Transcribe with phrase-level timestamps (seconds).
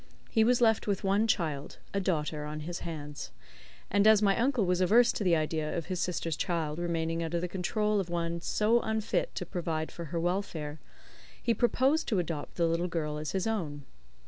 [0.31, 3.29] He was left with one child a daughter on his hands;
[3.91, 7.39] and as my uncle was averse to the idea of his sister's child remaining under
[7.39, 10.79] the control of one so unfit to provide for her welfare,
[11.39, 13.83] he proposed to adopt the little girl as his own.